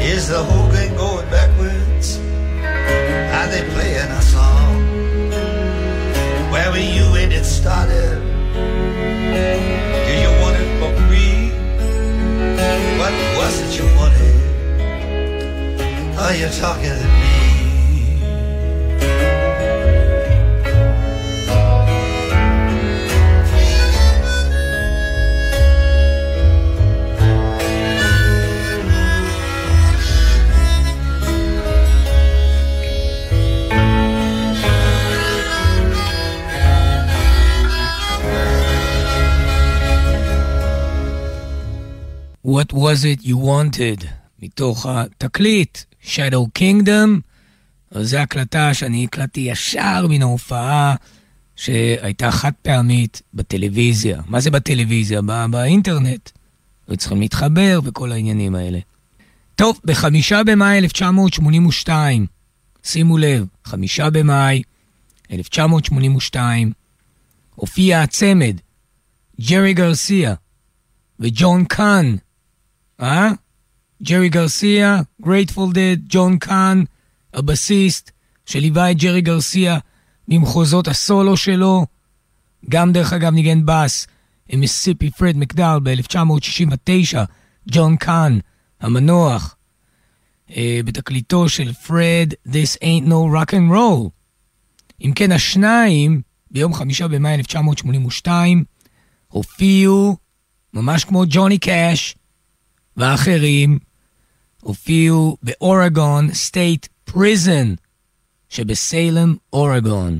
Is 0.00 0.28
the 0.28 0.42
whole 0.44 0.70
thing 0.70 0.94
going 0.96 1.28
backwards? 1.28 2.18
Are 2.18 3.48
they 3.48 3.68
playing 3.74 4.10
a 4.10 4.22
song? 4.22 4.76
Where 6.52 6.70
were 6.70 6.78
you 6.78 7.10
when 7.10 7.32
it 7.32 7.44
started? 7.44 8.22
Do 10.06 10.12
you 10.22 10.30
want 10.40 10.56
it 10.62 10.70
for 10.78 10.92
free? 11.08 11.50
What 13.00 13.12
was 13.36 13.54
it 13.60 13.70
you 13.76 13.86
wanted? 13.96 14.36
Are 16.16 16.34
you 16.34 16.48
talking 16.60 16.94
to 16.94 17.08
me? 17.20 17.25
What 42.46 42.72
was 42.72 43.04
it 43.04 43.24
you 43.24 43.36
wanted? 43.36 44.06
מתוך 44.42 44.86
התקליט 44.86 45.78
Shadow 46.04 46.58
Kingdom. 46.58 47.20
זו 48.00 48.16
הקלטה 48.16 48.74
שאני 48.74 49.04
הקלטתי 49.04 49.40
ישר 49.40 50.06
מן 50.08 50.22
ההופעה 50.22 50.94
שהייתה 51.56 52.30
חד 52.30 52.50
פעמית 52.62 53.22
בטלוויזיה. 53.34 54.22
מה 54.26 54.40
זה 54.40 54.50
בטלוויזיה? 54.50 55.22
בא, 55.22 55.46
באינטרנט. 55.50 56.30
היו 56.88 56.96
צריכים 56.96 57.20
להתחבר 57.20 57.80
וכל 57.84 58.12
העניינים 58.12 58.54
האלה. 58.54 58.78
טוב, 59.54 59.80
בחמישה 59.84 60.44
במאי 60.44 60.78
1982, 60.78 62.26
שימו 62.82 63.18
לב, 63.18 63.46
חמישה 63.64 64.10
במאי 64.10 64.62
1982, 65.32 66.72
הופיע 67.54 68.02
הצמד 68.02 68.56
ג'רי 69.40 69.74
גרסיה 69.74 70.34
וג'ון 71.20 71.64
קאן 71.64 72.16
אה? 73.00 73.30
ג'רי 74.02 74.28
גרסיה, 74.28 75.00
גרייטפול 75.22 75.72
דד, 75.72 75.96
ג'ון 76.08 76.38
קאן, 76.38 76.84
הבסיסט 77.34 78.10
שליווה 78.46 78.90
את 78.90 78.96
ג'רי 78.96 79.20
גרסיה 79.20 79.78
במחוזות 80.28 80.88
הסולו 80.88 81.36
שלו. 81.36 81.86
גם 82.68 82.92
דרך 82.92 83.12
אגב 83.12 83.32
ניגן 83.32 83.66
בס 83.66 84.06
עם 84.48 84.60
מיסיסיפי 84.60 85.10
פרד 85.10 85.36
מקדל 85.36 85.78
ב-1969, 85.82 87.16
ג'ון 87.70 87.96
קאן, 87.96 88.38
המנוח, 88.80 89.56
אה, 90.56 90.80
בתקליטו 90.84 91.48
של 91.48 91.72
פרד, 91.72 92.32
This 92.48 92.78
ain't 92.82 93.08
no 93.08 93.34
rock 93.34 93.50
and 93.50 93.72
roll. 93.72 94.10
אם 95.04 95.12
כן, 95.14 95.32
השניים, 95.32 96.22
ביום 96.50 96.74
חמישה 96.74 97.08
במאי 97.08 97.34
1982, 97.34 98.64
הופיעו, 99.28 100.16
ממש 100.74 101.04
כמו 101.04 101.24
ג'וני 101.28 101.58
קאש, 101.58 102.14
ואחרים 102.96 103.78
הופיעו 104.60 105.36
באורגון 105.42 106.34
state 106.34 106.86
prison 107.04 107.74
שבסיילם, 108.48 109.34
אורגון. 109.52 110.18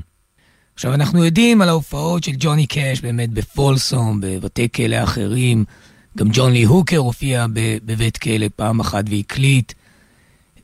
עכשיו, 0.73 0.93
אנחנו 0.93 1.25
יודעים 1.25 1.61
על 1.61 1.69
ההופעות 1.69 2.23
של 2.23 2.31
ג'וני 2.39 2.67
קאש 2.67 3.01
באמת 3.01 3.29
בפולסום, 3.29 4.21
בבתי 4.21 4.67
כלא 4.75 5.03
אחרים. 5.03 5.65
גם 6.17 6.27
ג'ון 6.33 6.53
לי 6.53 6.63
הוקר 6.63 6.97
הופיע 6.97 7.45
בבית 7.85 8.17
כלא 8.17 8.45
פעם 8.55 8.79
אחת 8.79 9.03
והקליט. 9.09 9.73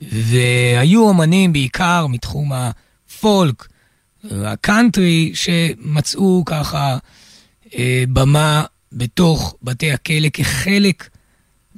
והיו 0.01 1.07
אומנים 1.07 1.53
בעיקר 1.53 2.07
מתחום 2.07 2.51
הפולק, 2.53 3.67
הקאנטרי, 4.31 5.31
שמצאו 5.33 6.43
ככה 6.45 6.97
אה, 7.75 8.03
במה 8.13 8.63
בתוך 8.91 9.55
בתי 9.63 9.91
הכלא 9.91 10.29
כחלק 10.33 11.09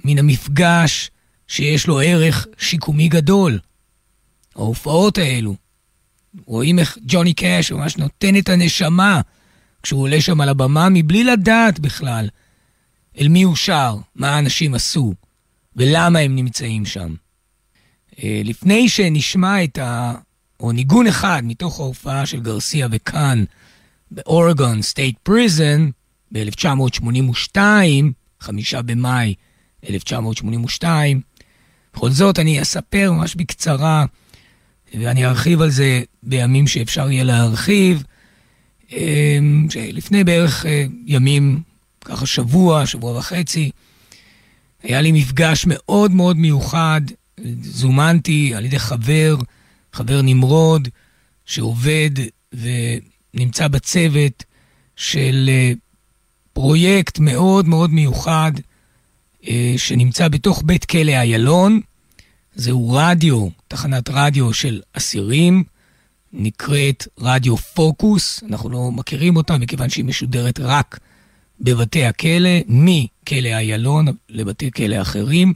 מן 0.06 0.20
המפגש 0.20 1.12
שיש 1.48 1.88
לו 1.88 2.00
ערך 2.00 2.48
שיקומי 2.58 3.08
גדול. 3.08 3.60
ההופעות 4.56 5.18
האלו, 5.18 5.56
רואים 6.46 6.80
איך 6.80 6.98
ג'וני 7.02 7.34
קאש 7.34 7.72
ממש 7.72 7.98
נותן 7.98 8.38
את 8.38 8.50
הנשמה 8.50 9.22
כשהוא 9.84 10.02
עולה 10.02 10.22
שם 10.22 10.42
על 10.42 10.50
הבמה 10.50 10.90
מבלי 10.90 11.24
לדעת 11.24 11.80
בכלל 11.80 12.30
אל 13.20 13.28
מי 13.28 13.44
הוא 13.44 13.56
שר, 13.56 13.98
מה 14.16 14.36
האנשים 14.36 14.74
עשו 14.74 15.14
ולמה 15.76 16.20
הם 16.20 16.36
נמצאים 16.36 16.86
שם. 16.86 17.16
אה, 18.24 18.42
לפני 18.44 18.90
שנשמע 18.90 19.64
את 19.64 19.78
ה... 19.78 20.14
או 20.60 20.72
ניגון 20.72 21.08
אחד 21.08 21.42
מתוך 21.46 21.80
ההופעה 21.80 22.26
של 22.26 22.40
גרסיה 22.40 22.88
וקאן 22.92 23.44
באורגון 24.12 24.82
state 24.82 25.18
prison 25.24 25.90
ב-1982, 26.32 27.58
חמישה 28.40 28.82
במאי 28.82 29.34
1982. 29.90 31.22
בכל 31.94 32.10
זאת, 32.12 32.40
אני 32.40 32.62
אספר 32.62 33.12
ממש 33.12 33.36
בקצרה, 33.36 34.06
ואני 34.94 35.26
ארחיב 35.26 35.62
על 35.62 35.70
זה 35.70 36.02
בימים 36.24 36.68
שאפשר 36.68 37.12
יהיה 37.12 37.24
להרחיב. 37.24 38.04
אמ, 38.92 39.68
לפני 39.94 40.24
בערך 40.24 40.66
אה, 40.66 40.86
ימים, 41.06 41.62
ככה 42.06 42.26
שבוע, 42.26 42.86
שבוע 42.86 43.18
וחצי, 43.18 43.72
היה 44.84 45.02
לי 45.02 45.12
מפגש 45.12 45.66
מאוד 45.68 46.12
מאוד 46.12 46.38
מיוחד. 46.38 47.02
זומנתי 47.62 48.56
על 48.56 48.66
ידי 48.66 48.80
חבר, 48.80 49.36
חבר 49.94 50.22
נמרוד, 50.22 50.88
שעובד 51.46 52.10
ונמצא 52.54 53.68
בצוות 53.68 54.44
של 54.96 55.50
אה, 55.50 55.72
פרויקט 56.54 57.20
מאוד 57.20 57.68
מאוד 57.68 57.90
מיוחד 57.90 58.52
שנמצא 59.78 60.28
בתוך 60.28 60.62
בית 60.66 60.86
כלא 60.86 61.12
איילון. 61.12 61.82
זהו 62.56 62.94
רדיו, 62.94 63.48
תחנת 63.68 64.10
רדיו 64.10 64.54
של 64.54 64.82
אסירים, 64.94 65.64
נקראת 66.34 67.08
רדיו 67.20 67.58
פוקוס. 67.58 68.44
אנחנו 68.50 68.70
לא 68.70 68.92
מכירים 68.92 69.36
אותה 69.36 69.58
מכיוון 69.58 69.90
שהיא 69.90 70.06
משודרת 70.06 70.60
רק 70.60 71.00
בבתי 71.62 72.06
הכלא, 72.06 72.50
מכלא 72.68 73.48
איילון 73.48 74.06
לבתי 74.30 74.72
כלא 74.72 75.02
אחרים. 75.02 75.54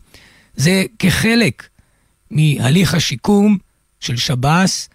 זה 0.55 0.83
כחלק 0.99 1.69
מהליך 2.31 2.93
השיקום 2.93 3.57
של 3.99 4.17
שב"ס 4.17 4.89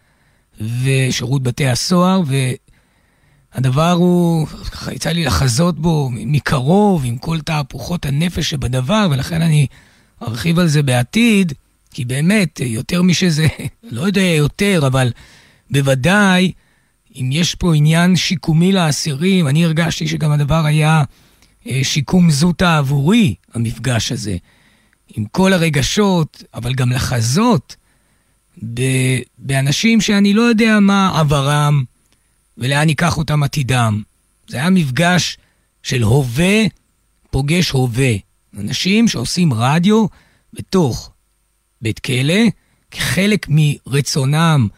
ושירות 0.60 1.42
בתי 1.42 1.66
הסוהר, 1.66 2.22
הדבר 3.54 3.90
הוא, 3.90 4.46
ככה 4.46 4.92
יצא 4.92 5.10
לי 5.10 5.24
לחזות 5.24 5.78
בו 5.78 6.10
מקרוב 6.12 7.04
עם 7.04 7.18
כל 7.18 7.40
תהפוכות 7.40 8.06
הנפש 8.06 8.50
שבדבר, 8.50 9.08
ולכן 9.10 9.42
אני 9.42 9.66
ארחיב 10.22 10.58
על 10.58 10.66
זה 10.66 10.82
בעתיד, 10.82 11.52
כי 11.90 12.04
באמת, 12.04 12.60
יותר 12.60 13.02
משזה, 13.02 13.46
לא 13.96 14.02
יודע 14.02 14.20
יותר, 14.20 14.82
אבל 14.86 15.12
בוודאי, 15.70 16.52
אם 17.16 17.30
יש 17.32 17.54
פה 17.54 17.74
עניין 17.74 18.16
שיקומי 18.16 18.72
לאסירים, 18.72 19.48
אני 19.48 19.64
הרגשתי 19.64 20.08
שגם 20.08 20.30
הדבר 20.30 20.66
היה 20.66 21.02
אה, 21.66 21.80
שיקום 21.82 22.30
זוטה 22.30 22.78
עבורי, 22.78 23.34
המפגש 23.54 24.12
הזה. 24.12 24.36
עם 25.16 25.24
כל 25.24 25.52
הרגשות, 25.52 26.44
אבל 26.54 26.74
גם 26.74 26.92
לחזות 26.92 27.76
באנשים 29.38 30.00
שאני 30.00 30.34
לא 30.34 30.42
יודע 30.42 30.80
מה 30.80 31.20
עברם, 31.20 31.84
ולאן 32.58 32.88
ייקח 32.88 33.18
אותם 33.18 33.42
עתידם. 33.42 34.02
זה 34.48 34.56
היה 34.56 34.70
מפגש 34.70 35.38
של 35.82 36.02
הווה 36.02 36.64
פוגש 37.30 37.70
הווה. 37.70 38.12
אנשים 38.58 39.08
שעושים 39.08 39.52
רדיו 39.52 40.06
בתוך 40.52 41.12
בית 41.82 41.98
כלא, 41.98 42.42
כחלק 42.90 43.46
מרצונם 43.48 44.68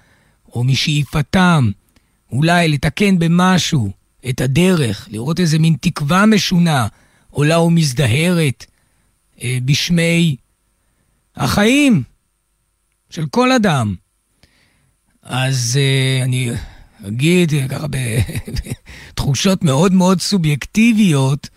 או 0.53 0.65
משאיפתם, 0.65 1.71
אולי 2.33 2.69
לתקן 2.69 3.19
במשהו 3.19 3.91
את 4.29 4.41
הדרך, 4.41 5.09
לראות 5.11 5.41
איזה 5.41 5.59
מין 5.59 5.77
תקווה 5.81 6.27
משונה 6.27 6.87
עולה 7.31 7.61
ומזדהרת 7.61 8.67
אה, 9.43 9.59
בשמי 9.65 10.37
החיים 11.37 12.03
של 13.11 13.27
כל 13.27 13.53
אדם. 13.53 13.95
אז 15.23 15.79
אה, 15.81 16.25
אני 16.25 16.51
אגיד 17.09 17.53
ככה 17.69 17.87
בתחושות 19.13 19.65
מאוד 19.65 19.93
מאוד 19.93 20.21
סובייקטיביות, 20.21 21.49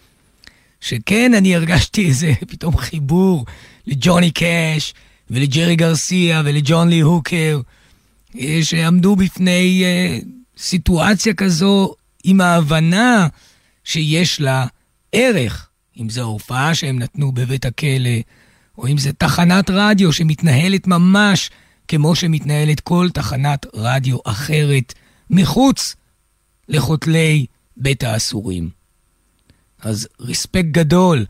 שכן, 0.82 1.34
אני 1.34 1.56
הרגשתי 1.56 2.08
איזה 2.08 2.34
פתאום 2.52 2.78
חיבור 2.78 3.46
לג'וני 3.88 4.32
קאש 4.32 4.94
ולג'רי 5.30 5.76
גרסיה 5.76 6.42
ולג'ון 6.46 6.90
לי 6.90 7.00
הוקר, 7.00 7.62
אה, 8.40 8.60
שעמדו 8.64 9.16
בפני 9.16 9.84
uh, 9.84 10.26
סיטואציה 10.58 11.34
כזו 11.34 11.94
עם 12.24 12.42
ההבנה 12.42 13.28
שיש 13.84 14.42
לה 14.42 14.66
ערך, 15.12 15.70
אם 16.00 16.10
זו 16.10 16.22
ההופעה 16.22 16.76
שהם 16.76 17.00
נתנו 17.00 17.32
בבית 17.32 17.66
הכלא, 17.66 18.20
או 18.78 18.88
אם 18.88 18.98
זו 18.98 19.10
תחנת 19.18 19.70
רדיו 19.70 20.14
שמתנהלת 20.14 20.88
ממש 20.88 21.50
כמו 21.88 22.16
שמתנהלת 22.16 22.80
כל 22.80 23.10
תחנת 23.14 23.66
רדיו 23.74 24.18
אחרת 24.26 24.94
מחוץ 25.30 25.96
לחותלי 26.70 27.46
בית 27.78 28.04
האסורים. 28.04 28.70
אז 29.82 30.08
respect 30.20 30.70
גדול 30.72 31.26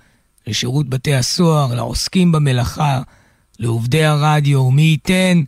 לשירות 0.47 0.89
בתי 0.89 1.16
הסוהר, 1.16 1.76
לעוסקים 1.76 2.32
במלאכה, 2.32 3.02
לעובדי 3.60 4.06
הרדיו, 4.06 4.60
ומי 4.60 4.82
ייתן 4.82 5.41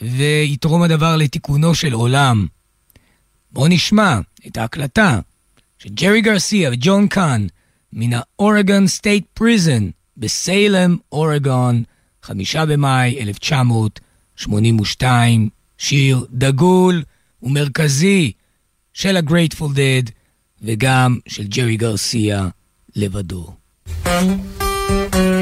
ויתרום 0.00 0.82
הדבר 0.82 1.16
לתיקונו 1.16 1.74
של 1.74 1.92
עולם. 1.92 2.46
בואו 3.52 3.68
נשמע 3.68 4.18
את 4.46 4.56
ההקלטה 4.56 5.20
של 5.78 5.88
ג'רי 5.88 6.20
גרסיה 6.20 6.70
וג'ון 6.72 7.08
קאן 7.08 7.46
מן 7.92 8.10
האורגון 8.12 8.86
state 8.86 9.24
prison 9.34 9.90
בסיילם, 10.16 10.96
אורגון, 11.12 11.82
חמישה 12.22 12.66
במאי 12.66 13.20
1982, 13.20 15.48
שיר 15.78 16.26
דגול 16.30 17.02
ומרכזי 17.42 18.32
של 18.92 19.16
הגרייטפול 19.16 19.72
דד 19.74 20.10
וגם 20.62 21.18
של 21.28 21.44
ג'רי 21.44 21.76
גרסיה 21.76 22.48
לבדו. 22.96 23.52
friend 24.04 24.40
of 25.12 25.37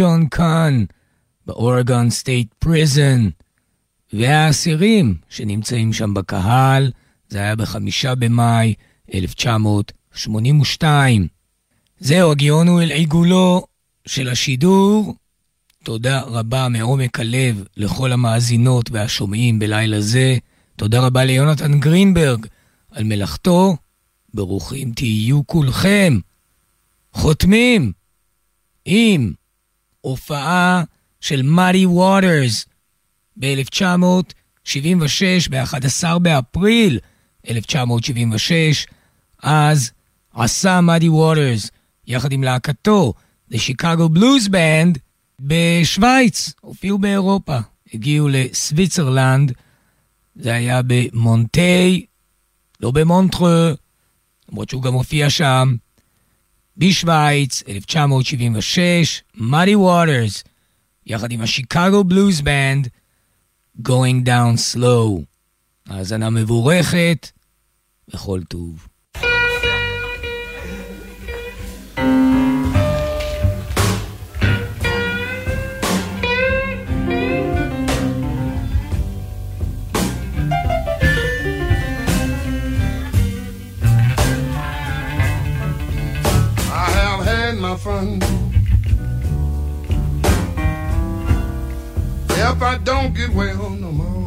ג'ון 0.00 0.26
קאן, 0.26 0.84
באורגון 1.46 2.10
state 2.10 2.54
prison, 2.58 3.28
והאסירים 4.12 5.14
שנמצאים 5.28 5.92
שם 5.92 6.14
בקהל, 6.14 6.92
זה 7.28 7.38
היה 7.38 7.56
בחמישה 7.56 8.14
במאי 8.14 8.74
1982. 9.14 11.28
זהו, 11.98 12.32
הגענו 12.32 12.82
אל 12.82 12.90
עיגולו 12.90 13.66
של 14.06 14.28
השידור. 14.28 15.14
תודה 15.84 16.20
רבה 16.20 16.68
מעומק 16.68 17.20
הלב 17.20 17.64
לכל 17.76 18.12
המאזינות 18.12 18.90
והשומעים 18.90 19.58
בלילה 19.58 20.00
זה. 20.00 20.38
תודה 20.76 21.00
רבה 21.00 21.24
ליונתן 21.24 21.80
גרינברג 21.80 22.46
על 22.90 23.04
מלאכתו. 23.04 23.76
ברוכים 24.34 24.92
תהיו 24.92 25.46
כולכם. 25.46 26.18
חותמים 27.12 27.92
עם 28.84 29.32
הופעה 30.00 30.82
של 31.20 31.42
מאדי 31.42 31.86
ווטרס 31.86 32.66
ב-1976, 33.36 35.50
ב-11 35.50 36.18
באפריל 36.18 36.98
1976, 37.48 38.86
אז 39.42 39.90
עשה 40.32 40.80
מאדי 40.80 41.08
ווטרס 41.08 41.70
יחד 42.06 42.32
עם 42.32 42.42
להקתו, 42.42 43.14
The 43.52 43.56
Chicago 43.56 44.18
Blues 44.18 44.48
Band, 44.48 44.98
בשוויץ, 45.40 46.52
הופיעו 46.60 46.98
באירופה, 46.98 47.58
הגיעו 47.94 48.28
לסוויצרלנד, 48.28 49.52
זה 50.36 50.54
היה 50.54 50.80
במונטי, 50.86 52.06
לא 52.80 52.90
במונטרה, 52.90 53.72
למרות 54.50 54.70
שהוא 54.70 54.82
גם 54.82 54.94
הופיע 54.94 55.30
שם. 55.30 55.74
בשוויץ, 56.80 57.62
1976, 57.68 59.22
מאדי 59.34 59.74
ווטרס, 59.74 60.44
יחד 61.06 61.32
עם 61.32 61.40
השיקגו 61.40 62.04
בלוז 62.04 62.40
בנד, 62.40 62.88
Going 63.88 64.26
Down 64.26 64.56
Slow. 64.74 65.24
האזנה 65.86 66.30
מבורכת, 66.30 67.30
וכל 68.08 68.40
טוב. 68.48 68.88
My. 87.76 88.20
If 92.30 92.62
I 92.62 92.78
don't 92.82 93.14
get 93.14 93.30
well 93.30 93.70
no 93.70 93.92
more. 93.92 94.26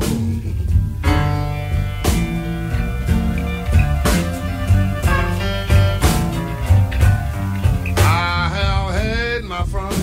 I 7.98 8.50
have 8.56 8.94
had 8.94 9.44
my 9.44 9.64
fun. 9.64 9.94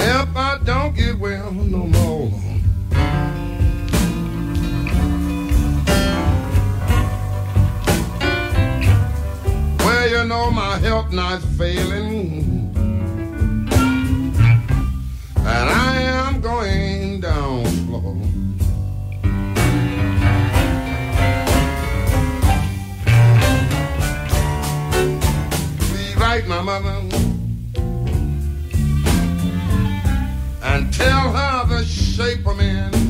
If 0.00 0.36
I 0.36 0.58
don't 0.64 0.96
get 0.96 1.18
well 1.18 1.52
no 1.52 1.86
more. 1.86 2.43
You 10.24 10.30
know 10.30 10.50
my 10.50 10.78
health 10.78 11.12
not 11.12 11.42
failing. 11.58 12.72
And 15.36 15.68
I 15.86 15.96
am 16.00 16.40
going 16.40 17.20
down 17.20 17.66
slow. 17.66 18.16
Please 25.78 26.16
write 26.16 26.46
my 26.46 26.62
mother 26.62 26.96
and 30.62 30.90
tell 30.94 31.32
her 31.38 31.66
the 31.68 31.84
shape 31.84 32.46
I'm. 32.46 33.03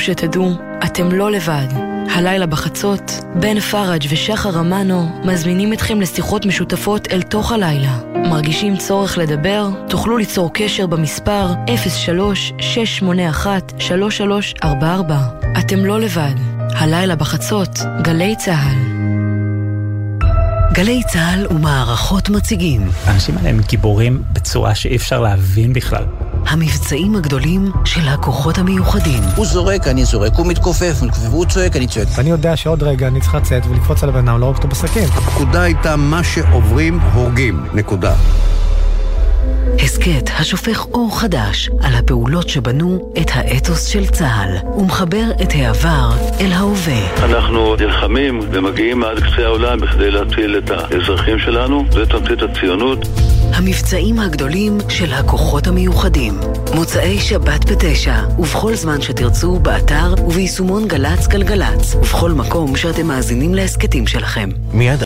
חשוב 0.00 0.14
שתדעו, 0.14 0.52
אתם 0.84 1.12
לא 1.12 1.30
לבד. 1.30 1.66
הלילה 2.14 2.46
בחצות, 2.46 3.12
בן 3.34 3.60
פראג' 3.60 4.06
ושחר 4.10 4.60
אמנו 4.60 5.20
מזמינים 5.24 5.72
אתכם 5.72 6.00
לשיחות 6.00 6.46
משותפות 6.46 7.08
אל 7.12 7.22
תוך 7.22 7.52
הלילה. 7.52 7.98
מרגישים 8.14 8.76
צורך 8.76 9.18
לדבר? 9.18 9.68
תוכלו 9.88 10.18
ליצור 10.18 10.50
קשר 10.54 10.86
במספר 10.86 11.52
03-681-3344. 14.62 14.64
אתם 15.58 15.84
לא 15.84 16.00
לבד. 16.00 16.34
הלילה 16.58 17.16
בחצות, 17.16 17.78
גלי 18.02 18.36
צה"ל. 18.36 19.00
גלי 20.72 21.02
צה"ל 21.12 21.46
ומערכות 21.50 22.30
מציגים. 22.30 22.90
האנשים 23.04 23.38
האלה 23.38 23.48
הם 23.48 23.60
גיבורים 23.68 24.22
בצורה 24.32 24.74
שאי 24.74 24.96
אפשר 24.96 25.20
להבין 25.20 25.72
בכלל. 25.72 26.04
המבצעים 26.46 27.16
הגדולים 27.16 27.72
של 27.84 28.08
הכוחות 28.08 28.58
המיוחדים. 28.58 29.22
הוא 29.36 29.46
זורק, 29.46 29.86
אני 29.86 30.04
זורק, 30.04 30.32
הוא 30.36 30.46
מתכופף, 30.46 30.94
הוא 31.30 31.46
צועק, 31.46 31.76
אני 31.76 31.86
צועק. 31.86 32.08
ואני 32.16 32.30
יודע 32.30 32.56
שעוד 32.56 32.82
רגע 32.82 33.06
אני 33.06 33.20
צריך 33.20 33.34
לצאת 33.34 33.66
ולקפוץ 33.66 34.02
על 34.02 34.08
הבן 34.08 34.28
אדם, 34.28 34.40
לא 34.40 34.46
רק 34.46 34.56
אותו 34.56 34.68
בסכין. 34.68 35.08
הפקודה 35.08 35.62
הייתה 35.62 35.96
מה 35.96 36.24
שעוברים, 36.24 37.00
הורגים. 37.00 37.64
נקודה. 37.74 38.14
הסכת 39.78 40.30
השופך 40.38 40.86
אור 40.86 41.20
חדש 41.20 41.70
על 41.82 41.94
הפעולות 41.94 42.48
שבנו 42.48 43.12
את 43.20 43.30
האתוס 43.34 43.86
של 43.86 44.06
צה"ל 44.06 44.68
ומחבר 44.78 45.24
את 45.42 45.48
העבר 45.54 46.10
אל 46.40 46.52
ההווה. 46.52 47.24
אנחנו 47.24 47.76
נלחמים 47.76 48.40
ומגיעים 48.52 49.04
עד 49.04 49.18
קצה 49.20 49.44
העולם 49.44 49.80
בכדי 49.80 50.10
להציל 50.10 50.58
את 50.58 50.70
האזרחים 50.70 51.38
שלנו, 51.38 51.84
זה 51.92 52.06
תמצית 52.06 52.42
הציונות. 52.42 52.98
המבצעים 53.54 54.18
הגדולים 54.18 54.78
של 54.88 55.12
הכוחות 55.12 55.66
המיוחדים. 55.66 56.40
מוצאי 56.74 57.18
שבת 57.18 57.70
בתשע, 57.70 58.14
ובכל 58.38 58.74
זמן 58.74 59.00
שתרצו, 59.00 59.58
באתר 59.58 60.14
וביישומון 60.26 60.88
גל"צ 60.88 61.26
גלגלצ, 61.26 61.94
ובכל 61.94 62.30
מקום 62.30 62.76
שאתם 62.76 63.06
מאזינים 63.06 63.54
להסכתים 63.54 64.06
שלכם. 64.06 64.50
מיד 64.72 64.98